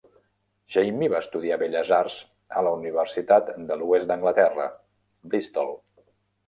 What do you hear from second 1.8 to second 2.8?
arts a la